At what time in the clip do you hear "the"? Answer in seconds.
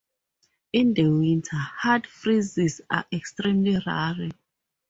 0.95-1.07